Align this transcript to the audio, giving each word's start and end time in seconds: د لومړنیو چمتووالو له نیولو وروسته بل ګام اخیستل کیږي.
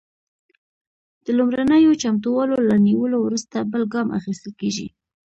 د 1.25 1.27
لومړنیو 1.37 1.99
چمتووالو 2.03 2.57
له 2.69 2.75
نیولو 2.87 3.17
وروسته 3.21 3.57
بل 3.71 3.83
ګام 3.93 4.07
اخیستل 4.19 4.51
کیږي. 4.61 4.87